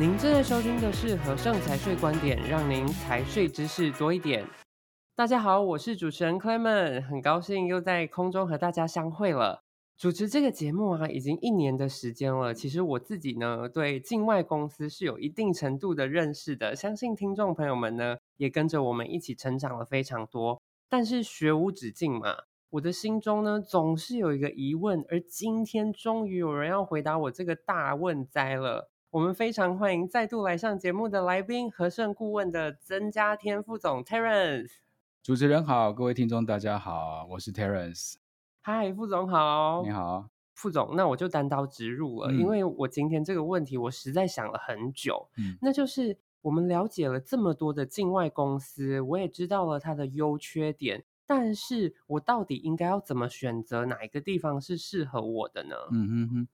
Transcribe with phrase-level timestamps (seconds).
[0.00, 4.46] 您正在收听的是和盛财税观点，让您财税知识多一点。
[5.16, 9.64] 大家好，我是主持人 Clement，很高兴又在空中和大家相会了。
[9.96, 12.54] 主持这个节目啊，已经一年的时间了。
[12.54, 20.62] 其实我自己呢，对境外公司是有一定程度的认识的，相信听众朋友们呢，也跟着我们一起成长了非常多。
[20.88, 22.36] 但是学无止境嘛，
[22.70, 28.88] 我的心中呢，总是有一个疑问，而今天终于有人要回答我这个大问哉了。
[29.10, 34.70] 我们非常欢迎再度来上节目的来宾，和盛顾问的曾家天副总 Terence。
[35.22, 38.16] 主持人好，各位听众大家好，我是 Terence。
[38.60, 39.82] 嗨，副总好。
[39.82, 45.26] 你好，副总，那我就单刀直入了，嗯，因为我今天这个问题我实在想了很久。
[45.38, 55.76] 嗯，那就是我们了解了这么多的境外公司，我也知道了它的优缺点，但是我到底应该要怎么选择哪一个地方是适合我的呢？
[55.92, 56.48] 嗯哼哼。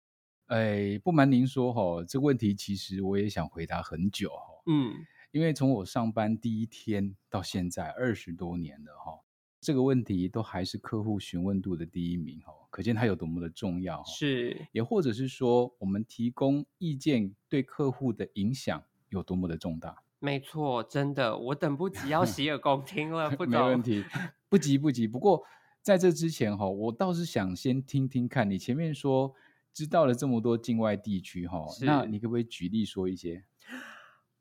[0.48, 4.62] 哎，不瞒您说哈，这个问题其实我也想回答很久哈。
[4.66, 4.92] 嗯，
[5.30, 9.18] 因为从我上班第一天到现在二十多年了哈，
[9.58, 14.04] 这个问题都还是客户询问度的第一名哈，可见它有多么的重要。
[14.04, 19.96] 是，也或者是说，我们提供意见对客户的影响有多么的重大。
[20.18, 23.48] 没错，真的，我等不及要 洗耳恭听了，副总。
[23.48, 24.04] 没问题，
[24.50, 25.06] 不急不急。
[25.08, 25.42] 不过
[25.80, 29.34] 在这之前哈，我倒是想先听听看你前面说。
[29.74, 33.44] 知道了这么多境外地区哈，那你可不可以举例说一些？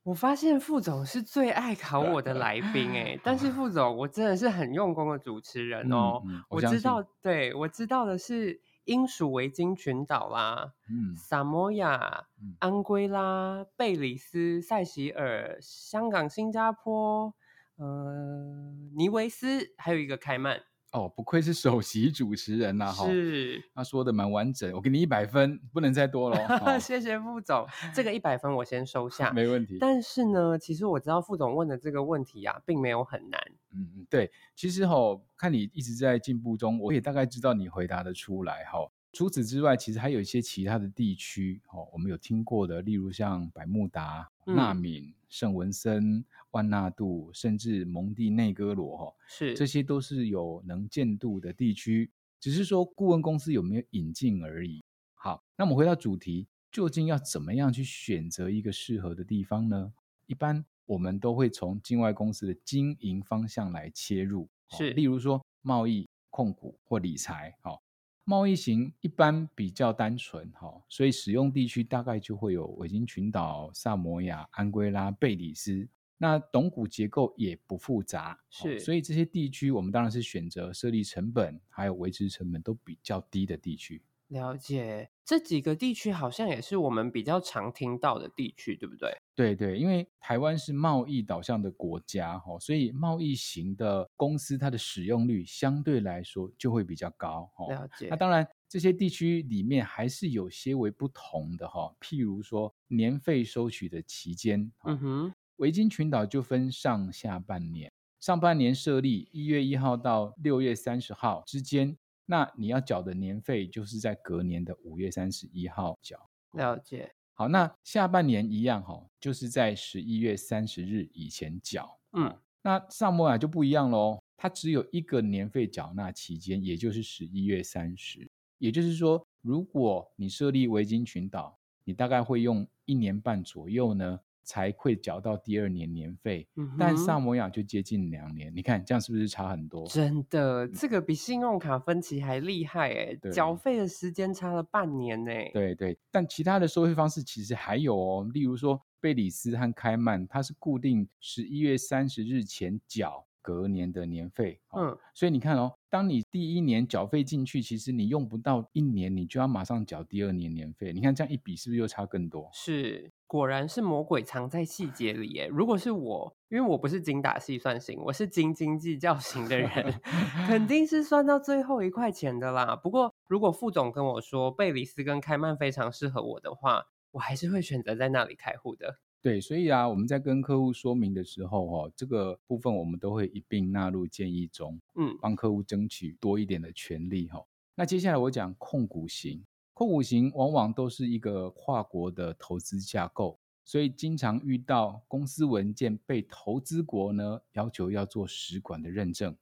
[0.03, 6.21] 我发现副总是最爱考我的来宾哎， 但是副总我真的是很用功的主持人哦。
[6.25, 12.25] 嗯嗯、我，我知道，对，我知道的是英属维京群岛啦，嗯，萨摩亚、
[12.59, 17.33] 安圭拉、贝里斯、塞西尔、香港、新加坡，
[17.77, 20.61] 呃，尼维斯，还有一个开曼。
[20.93, 26.37] 哦，不愧是首席主持人呐，哈，是，他说的蛮完整，我给你一百分，不能再多了。
[26.79, 29.77] 谢谢副总，这个一百分我先收 下，没问题。
[29.79, 33.41] 但是呢，其实我知道副总问的这个问题呀、啊，并没有很难。
[33.71, 34.95] 嗯嗯，对，其实哈，
[35.35, 38.79] 看你一直在进步中，我也大概知道你回答的出来哈。
[39.11, 45.11] 除此之外，其实还有一些其他的地区，哈，我们有听过的，例如像百慕达、纳敏。
[45.33, 54.83] 嗯圣文森、万纳度，甚至蒙地内哥罗，哈，是，这些都是有能见度的地区，只是说顾问公司有没有引进而已。
[55.15, 59.91] 好，那我们回到主题，究竟要怎么样去选择一个适合的地方呢？
[60.27, 67.81] 一般我们都会从境外公司的经营方向来切入，是，例如说贸易、控股或理财，好。
[68.25, 75.87] 贸易型一般比较单纯，哈，所以使用地区大概就会有维京群岛、萨摩亚、安圭拉、贝里斯。
[76.17, 84.01] 那董股结构也不复杂，是，所以这些地区我们当然是选择设立成本还有维持成本都比较低的地区。
[84.29, 89.15] 了解，这几个地区好像也是我们比较常听到的地区，对不对？
[89.35, 97.47] 对对，因为台湾是贸易导向的国家，哈，所以贸易型的公司它的使用率相对来说就会比较高。
[97.69, 98.07] 了解。
[98.09, 111.95] 那当然，这些地区里面还是有些为不同的哈，譬如说年费收取的期间，嗯哼，维京群岛就分上下半年，上半年设立一月一号到六月三十号之间。
[112.25, 116.29] 那你要缴的年费就是在隔年的五月三十一号缴。
[116.53, 117.13] 了解。
[117.33, 121.99] 好，那下半年一样哈，就是在十一月三十日以前缴。
[122.11, 128.29] 嗯，那萨摩亚就不一样喽，它只有一个年费缴纳期间，也就是十一月三十。
[128.59, 134.19] 也就是说，如果你设立维京群岛，你大概会用一年半左右呢。
[134.43, 138.51] 才会缴到第二年年费，嗯、但萨摩亚就接近两年。
[138.55, 139.87] 你看这样是不是差很多？
[139.87, 143.15] 真的，这个比信用卡分期还厉害哎！
[143.31, 145.31] 缴费的时间差了半年呢。
[145.53, 153.25] 对对，但其他的收费方式其实还有哦，例如说贝里斯和开曼，它是固定十一月三十日前缴。
[153.43, 160.93] 隔年的年费，嗯，所以你看哦，当你第一年缴费进去，其实你用不到一年，你就要马上缴第二年年费。
[160.93, 162.49] 你看这样一比，是不是又差更多？
[162.53, 165.47] 是，果然是魔鬼藏在细节里耶。
[165.51, 169.69] 如果是我，因为我不是精打细算型，我是斤斤计较型的人，
[170.47, 172.77] 肯定是算到最后一块钱的啦。
[172.77, 178.99] 不过，如果副总跟我说贝里斯跟开曼非常适合我的话，我还是会选择在那里开户的。
[179.23, 187.41] 对，所以啊，我们在跟客户说明的时候，哈，这个部分我们都会一并纳入建议中，嗯，帮客户争取多一点的权利，哈。
[187.73, 189.41] 那接下来我讲控股型，
[189.73, 199.33] 控股型往往都是一个跨国的投资架构，所以经常遇到公司文件被投资国呢要求要做使馆的认证，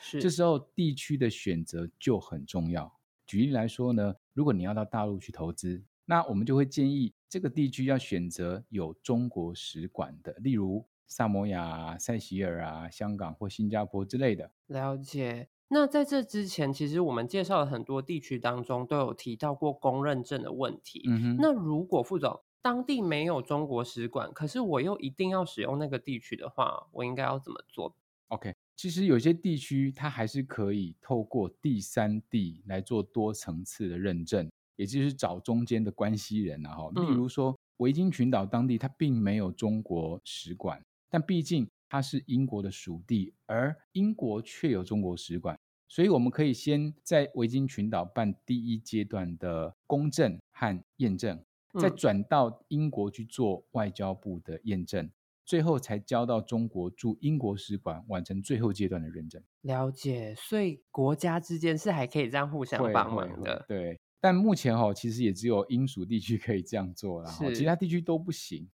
[0.00, 2.90] 是，这时候地区的选择就很重要。
[3.26, 7.12] 举例来说呢，如果你要到大陆去投资，那我们就会建议。
[7.34, 14.52] 这个地区要选择有中国使馆的，例如萨摩亚、塞西尔啊、香港或新加坡之类的。
[14.68, 15.48] 了解。
[15.66, 21.02] 那在这之前，其实我们介绍了很多地区当中都有提到过公认证的问题。
[21.08, 21.36] 嗯哼。
[21.40, 27.96] 那如果副总当地没有中国使馆，可是我又一定要使用那个地区的话，我应该要怎么做
[28.28, 28.54] ？OK。
[28.76, 36.74] 其实有些地区它还是可以透过第三地来做多层次的认证，也就是找中间的关系人啊。
[36.74, 51.42] 哈，例如说维京群岛当地它并没有中国使馆，但毕竟它是英国的属地，而英国却有中国使馆，所以我们可以先在维京群岛办第一阶段的公证和验证，
[51.80, 55.10] 再转到英国去做外交部的验证。
[55.46, 59.42] 最后才交到中国驻英国使馆完成最后阶段的认证。
[59.60, 63.62] 了解，所以国家之间是还可以这样互相帮忙的。
[63.68, 68.66] 对，但目前哈，其实也只有英属地区可以这样做了，是其他地区都不行。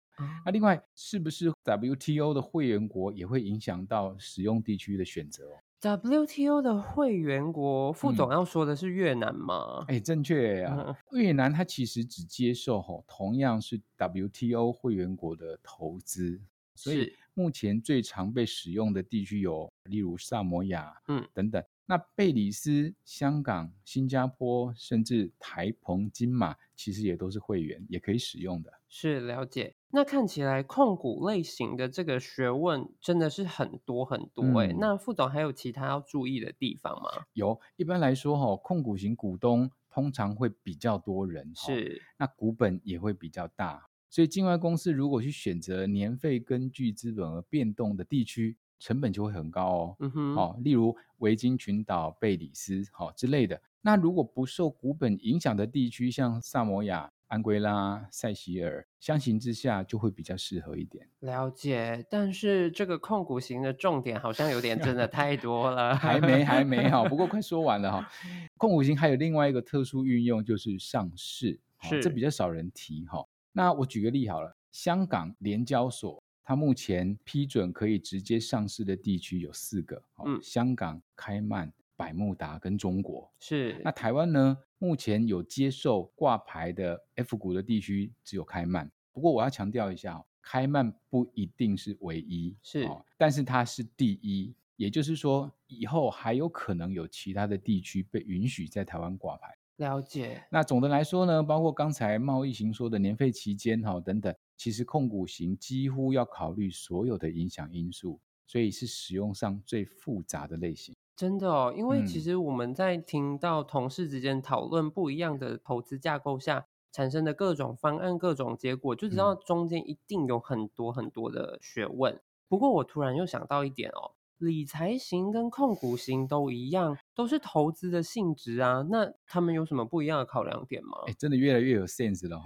[0.45, 5.49] 那、另外，是不是 WTO 的会员国也会影响到使用地区的选择
[5.81, 9.85] ？WTO 的会员国，副总要说的是越南吗？
[9.87, 10.97] 哎、嗯，正确呀、啊。
[11.09, 16.39] 嗯、越南它其实只接受哈，同样是 WTO 会员国的投资。
[16.75, 21.63] 所以目前最常被使用的地区有，例如萨摩亚，嗯，等等。
[21.89, 28.71] 那贝里斯、香港、新加坡，甚至台澎金马，其实也都是会员，也可以使用的。
[28.87, 29.75] 是了解。
[29.89, 34.71] 那看起来控股类型的这个学问真的是很多很多哎、欸。
[34.73, 37.25] 嗯、那副总还有其他要注意的地方吗？
[37.33, 43.89] 有，一般来说哈，控股型股东通常会比较多人，是，那股本也会比较大。
[44.11, 49.95] 所以，境外公司如果去选择年费根据资本而变动的地区，成本就会很高哦。
[49.99, 53.61] 嗯哼，好，例如维京群岛、贝里斯，好之类的。
[53.81, 61.07] 那如果不受股本影响的地区，像萨摩亚、安圭拉、塞西尔，相形之下就会比较适合一点。
[61.19, 65.95] 了解，但是这个控股型的重点好像有点真的太多了。
[65.97, 68.11] 还没，还没好，不过快说完了哈。
[68.57, 73.25] 控股型还有另外一个特殊运用，就是上市，是这比较少人提哈。
[73.53, 83.79] 那我举个例好了，香港联交所它目前批准可以直接上市的地区有四个，嗯，香港、开曼、百慕达跟中国是。
[83.83, 88.91] 那台湾呢，目前有接受挂牌的 F 股的地区只有开曼。
[89.11, 99.55] 不过我要强调一下，开曼不一定是唯一，是，但是它是第一，也就是说以后还有可能有其他的地区被允许在台湾挂牌。
[99.79, 100.43] 了解。
[100.51, 110.93] 那总的来说呢，包括刚才贸易型说的年费期间哈等等，其实控股型几乎要考虑所有的影响因素，所以是使用上最复杂的类型。
[111.15, 122.13] 真的哦，因为其实我们在听到同事之间讨论不一样的投资架构下产生的各种方案、各种结果，就知道中间一定有很多很多的学问。
[122.15, 124.11] 嗯、不过我突然又想到一点哦。
[124.39, 128.85] 理财型跟控股型都一样，都是投资的性质啊。
[128.89, 130.97] 那他们有什么不一样的考量点吗？
[131.07, 132.41] 哎，真的越来越有 sense 了。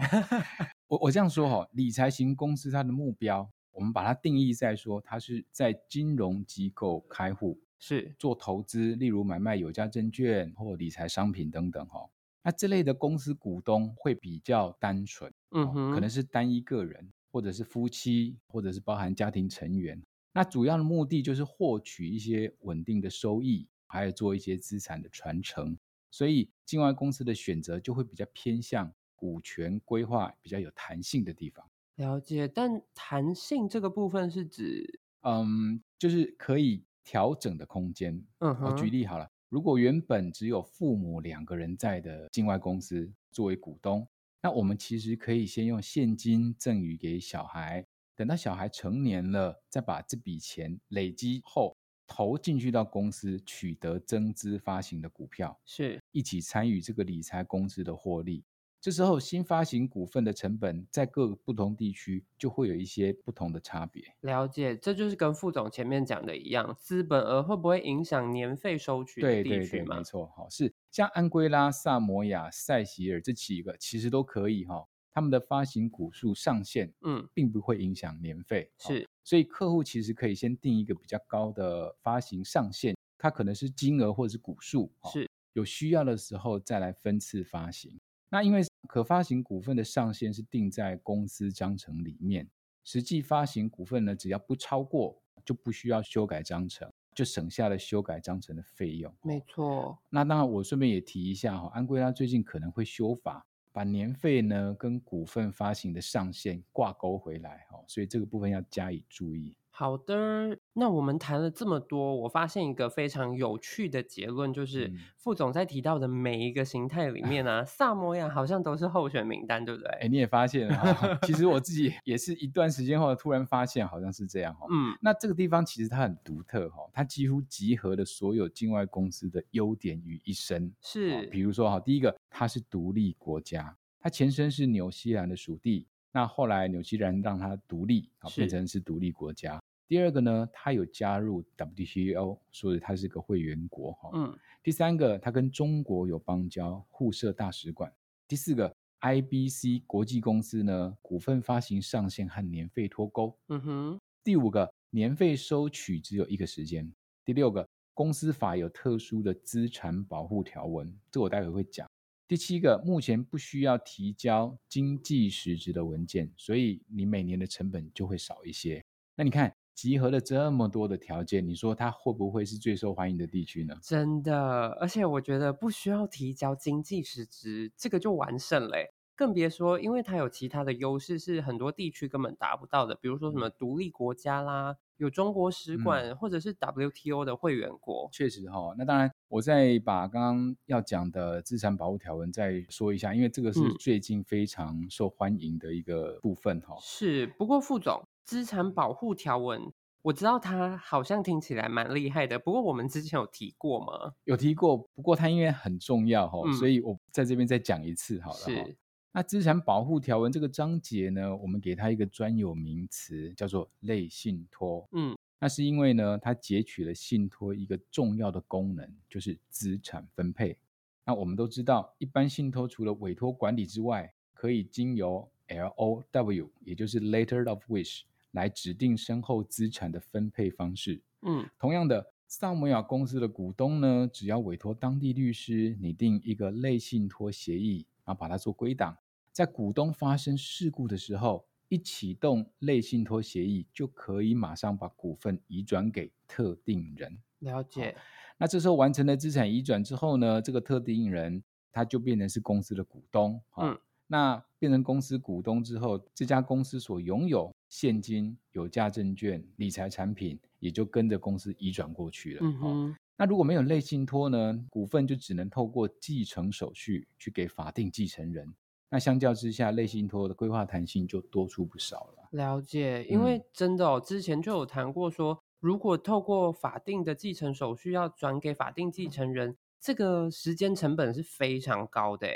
[0.87, 12.09] 我我这样说哈，理财型公司它的目标，我们把它定义在说，它是在金融机构开户，是做投资，例如买卖有价证券或理财商品等等哈。
[12.43, 20.03] 那这类的公司股东会比较单纯，嗯哼，可能是单一个人，或者是夫妻，或者是包含家庭成员。
[20.33, 25.77] 那主要的目的就是获取一些稳定的收益，还有做一些资产的传承，
[26.09, 31.63] 所以境外公司的选择就会比较偏向股权规划比较有弹性的地方。
[31.97, 38.25] 了解，但弹性这个部分是指，嗯，就是可以调整的空间。
[38.39, 44.07] 嗯，我举例好了，如果原本只有父母两个人在的境外公司作为股东，
[44.41, 47.85] 那我们其实可以先用现金赠与给小孩。
[48.15, 58.43] 等到小孩成年了，再把这笔钱累积后投进去到公司，取得增资发行的股票，是一起参与这个理财公司的获利。
[58.79, 64.03] 这时候新发行股份的成本在各个不同地区就会有一些不同的差别。
[64.19, 69.55] 了解，这就是跟副总前面讲的一样，资本额会不会影响年费收取的地区吗？
[69.55, 74.85] 对对对，没错，好，是像安圭拉、萨摩亚、塞西尔这几个，其实都可以哈。
[75.13, 87.99] 他们的发行股数上限，嗯，并不会影响年费，是，所以客户其实可以先定一个比较高的发行上限，它可能是金额或者是股数，是，有需要的时候再来分次发行。
[88.29, 92.49] 那因为可发行股份的上限是定在公司章程里面，
[92.83, 99.15] 实际发行股份呢，只要不超过，就不需要修改章程，就省下了修改章程的费用。
[99.21, 99.95] 没错。
[100.09, 103.45] 那当然，我顺便也提一下哈，安圭拉最近可能会修法。
[103.73, 109.57] 把年费呢跟股份发行的上限挂钩回来，所以这个部分要加以注意。
[109.75, 119.89] 好的，那我们谈了这么多，我发现一个非常有趣的结论，就是、嗯、副总在提到的每一个形态里面啊，萨摩亚好像都是候选名单，对不对？
[119.93, 124.69] 哎，你也发现了、哦， 其实我自己也是一段时间后突然发现，好像是这样哈、哦。
[124.71, 130.71] 嗯，那这个地方其实它很独特哈、哦，它几乎集合了所有境外公司的优点于一身。
[130.83, 135.87] 是、哦，比如说哈，第一个，它是独立国家，它前身是纽西兰的属地。
[136.13, 139.59] 那后来纽西兰让它独立，啊，变成是独立国家。
[139.87, 144.11] 第二个呢，它有加入 WTO，所以它是个会员国哈。
[144.13, 144.39] 嗯。
[144.61, 147.91] 第三个，它跟中国有邦交，互设大使馆。
[148.27, 153.35] 第四个，IBC 国际公司呢，股份发行上限和年费脱钩。
[153.47, 153.99] 嗯哼。
[154.23, 156.93] 第五个，年费收取只有一个时间。
[157.25, 161.89] 第六个，公司法有特殊的资产保护条文，这我待会会讲。
[162.33, 168.83] 第七个，目前不需要提交经济实质的文件，所以你每年的成本就会少一些。
[169.15, 173.75] 那你看，集合了这么多的条件，你说它会不会是最受欢迎的地区呢？
[173.83, 178.91] 真的，而且我觉得不需要提交经济实质，这个就完胜嘞。
[179.15, 184.75] 更别说，因为它有其他的优势，是很多地区根本达不到的，比如说什么独立国家啦。
[184.97, 188.75] 有中国使馆，嗯、或者是 WTO 的会员国，确实哈、哦。
[188.77, 196.77] 那当然，我再把刚刚要讲的资产保护条文再说一下，因为这个是最近非常受欢迎的一个部分哈、嗯。
[196.79, 199.73] 是，不过副总，资产保护条文，
[200.03, 204.13] 我知道它好像听起来蛮厉害的，不过我们之前有提过吗？
[204.25, 208.37] 有提过，不过它因为很重要哈、嗯，所以我在这边再讲一次好了。
[208.37, 208.77] 是。
[209.15, 214.87] 那资产保护条文这个章节呢，我们给它一个专有名词，叫做类信托。
[214.91, 220.57] 嗯，那是因为呢，它截取了信托一个重要的功能，就是资产分配。
[221.03, 231.01] 那我们都知道，一般信托除了委托管理之外，可以经由 LOW，也就是 Letter of Wish，来指定身后资产的分配方式。
[231.23, 238.97] 嗯，同样的，萨摩亚公司的股东呢，只要委托当地律师拟定一个类信托协议，然后把它做归档。
[239.33, 247.17] 在股东发生事故的时候，一启动类信托协议，就可以马上把股份移转给特定人。
[247.39, 247.95] 了解。
[248.37, 253.41] 那这时候完成了资产移转之后呢，这个特定人他就变成是公司的股东。
[253.57, 253.77] 嗯。
[254.07, 262.39] 那变成公司股东之后，这家公司所拥有现金、有价证券、理财产品，也就跟着公司移转过去了。
[262.43, 262.95] 嗯哼。
[263.15, 268.53] 那如果没有类信托呢，股份就只能透过继承手续去给法定继承人。
[268.93, 272.29] 那相较之下，类信托的规划弹性就多出不少了。
[272.29, 282.27] 了解，因为真的哦，嗯、之前就有谈过说，如果透过法定的继承手续要转给法定继承人，这个时间成本是非常高的。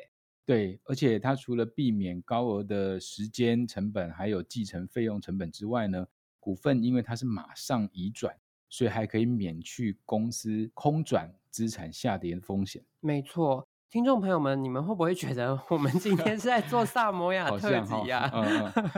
[0.48, 6.08] 对，而且它除了避免高额的时间成本，还有继承费用成本之外呢，
[6.40, 8.36] 股份因为它是马上移转，
[8.68, 12.84] 所以还可以免去公司空转资产下跌的风险。
[13.00, 13.67] 没错。
[13.90, 18.30] 听众朋友们，你们会不会觉得我们今天是在做萨摩亚特辑呀？
[18.34, 18.44] 嗯
[18.76, 18.92] 嗯，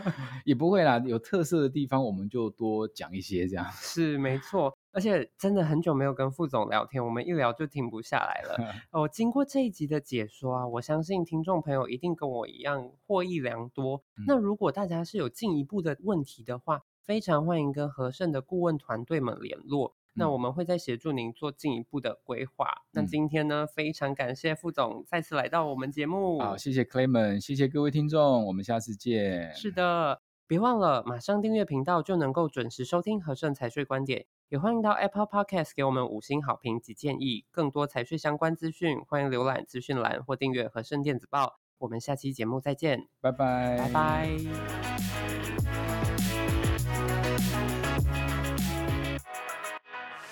[0.46, 4.75] 也不会啦，有特色的地方我们就多讲一些，这样 是没错。
[4.91, 8.74] 而且真的很久没有跟副总聊天，我们一聊就停不下来了。
[8.89, 14.01] 哦，经过这一集的解说啊，我相信听众朋友一定跟我一样获益良多。
[14.17, 14.25] 嗯。
[14.25, 19.93] 那如果大家是有进一步的问题的话，非常欢迎跟和盛的顾问团队们联络。
[20.20, 22.68] 那我们会再协助您做进一步的规划。
[22.92, 26.40] 那今天呢非常感谢副总再次来到我们节目。
[26.40, 41.60] 好谢谢 clayman 谢谢各位听众我们下次见是的别忘了马上订阅频道就能够准时收听和盛财税观点也欢迎到 apple podcast 给我们五星好评及建议更多财税相关资讯欢迎浏览资讯栏或订阅和盛电子报。
[41.80, 44.30] 我们下期节目再见拜拜拜拜。